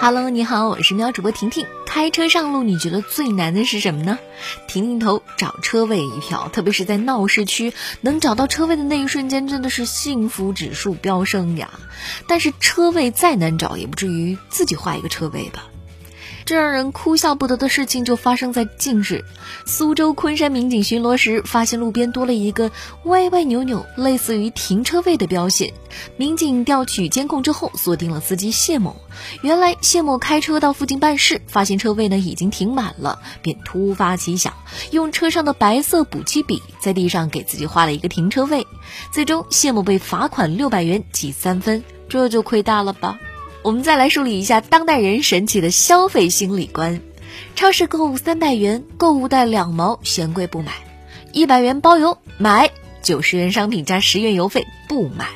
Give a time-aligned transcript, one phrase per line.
[0.00, 1.66] Hello，你好，我是喵主播婷婷。
[1.84, 4.16] 开车上路，你觉得最难的是什么呢？
[4.68, 11.68] 婷婷头，找车位一票，特别是在闹市区，能找到车位的那一瞬间，真的是幸福指数飙升呀。
[12.28, 15.64] 但是车位再难找，也不至于自己画一个车位吧。
[16.48, 19.22] 这让人哭笑不得的事情就发生在近日，
[19.66, 22.70] 苏州昆山民警巡逻时，发现路边多了一个
[23.04, 25.74] 歪歪扭扭、类似于停车位的标线。
[26.16, 28.96] 民警调取监控之后，锁定了司机谢某。
[29.42, 34.54] 原来谢某开车到附近办事，发现车位呢已经停满了，便突发奇想，
[34.90, 38.66] 用车上的白色补漆笔在地上给自己画了一个停车位。
[39.12, 43.18] 最终，谢某被罚款六百元，记三分，这就亏大了吧。
[43.68, 47.02] 我们再来梳理一下当代人神奇的消费心理观：
[47.54, 50.72] 超市购物三百元，购物袋两毛，嫌贵不买；
[51.34, 52.70] 一百元包邮买，
[53.02, 55.26] 九十元商品加十元邮费不买；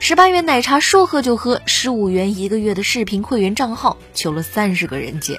[0.00, 5.38] 十八元奶茶说喝就喝，十五元一个月的视频会员账号求了三十个人借。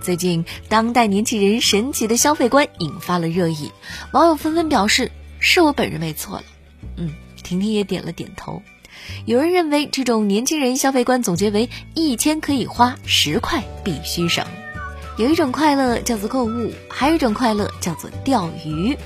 [0.00, 3.72] 最近，当代年轻人神奇的消费观引发了热议，
[4.12, 5.10] 网友纷纷表示
[5.40, 6.44] 是我本人没错了。
[6.98, 8.62] 嗯，婷婷也点了点头。
[9.24, 14.44] 有人认为这种年轻人消费观总结为一千可以花，十块必须省。
[15.16, 18.96] 有一种快乐叫做购物，还有一种快乐叫做钓鱼。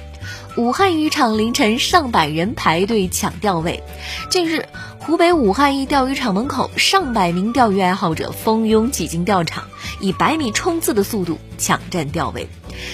[0.57, 3.83] 武汉渔场凌晨上百人排队抢钓位。
[4.31, 4.67] 近日，
[4.99, 9.65] 湖北武汉一钓鱼场门口，上百名钓鱼爱好者蜂拥挤进钓场，
[10.01, 12.49] 以百米冲刺的速度抢占钓位。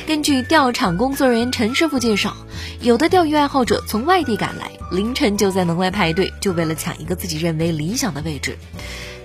[0.06, 2.36] 根据钓场工作人员陈师傅介绍，
[2.80, 8.58] 有的钓鱼爱好者从外地赶来，凌晨就在门外排队，就为了抢一个自己认为理想的位置。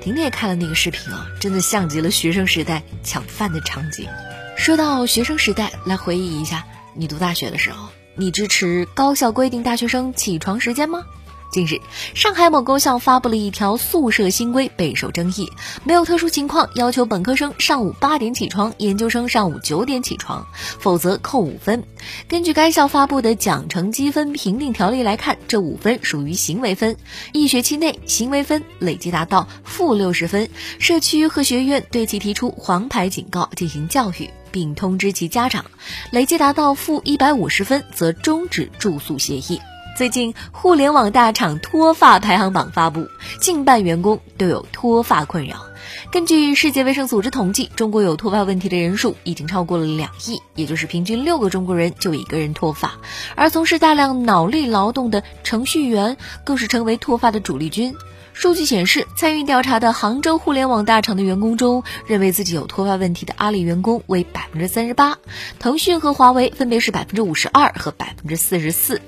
[0.01, 4.07] 婷婷也看了那个视频啊，真的像极了学生时代抢饭的场景。
[4.55, 11.03] 说到学生时代，来回忆一下你读大学的时候，你支持高校规定大学生起床时间吗？
[11.51, 11.81] 近日，
[12.13, 15.51] 上海某高校发布了一条宿舍新规，备受争议。
[15.83, 20.45] 没有特殊情况，要求本科生上午八点起床，研究生上午九点起床，
[20.79, 21.83] 否则扣五分。
[22.27, 26.95] 根据该校发布的奖惩积分评定条例来看，这五分属于行为分，
[27.33, 35.63] 一学期内行为分累计达到负六十分，社区和学院对其提出黄牌警告，进行教育，并通知其家长；
[36.11, 39.59] 累计达到负一百五十分，则终止住宿协议。
[39.97, 43.05] 最近，互联网大厂脱发排行榜发布，
[43.41, 45.65] 近半员工都有脱发困扰。
[46.09, 52.93] 根据世界卫生组织统计，中国有脱发问题的人数已经超过了两亿，也就是平均六个中国人就一个人脱发。
[53.35, 57.93] 而从事大量脑力劳动的程序员，更是成为脱发的主力军。
[58.31, 65.17] 数据显示，参与调查的杭州互联网大厂的员工中，认为自己有脱发问题的阿里员工为百分之三十八，
[65.59, 69.01] 腾讯和华为分别是百分之五十二和百分之四十四。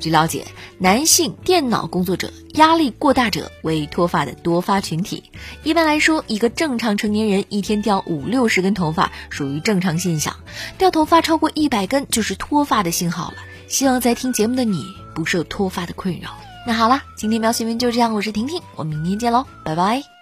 [0.00, 0.46] 据了解，
[0.78, 5.24] 男性电脑工作者、压力过大者为脱发的多发群体。
[5.62, 10.36] 一般来说，一个正常成年人一天掉五六十根头发属于正常现象，
[10.78, 13.36] 掉头发超过一百根就是脱发的信号了。
[13.68, 16.30] 希望在听节目的你不受脱发的困扰。
[16.66, 20.15] 那好了，今天喵新闻就这样，我是婷婷，我们明天见喽，拜拜。